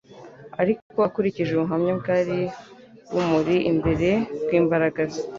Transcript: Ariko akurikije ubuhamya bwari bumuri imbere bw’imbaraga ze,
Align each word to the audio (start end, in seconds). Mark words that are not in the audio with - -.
Ariko 0.61 0.97
akurikije 1.07 1.51
ubuhamya 1.53 1.93
bwari 1.99 2.37
bumuri 3.11 3.55
imbere 3.71 4.09
bw’imbaraga 4.43 5.01
ze, 5.11 5.21